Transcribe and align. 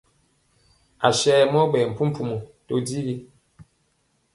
Aswe 1.07 1.35
mɔ 1.51 1.61
ɓɛɛ 1.71 1.87
mpumpumɔ 1.91 2.37
to 2.67 2.73
digi. 2.85 3.15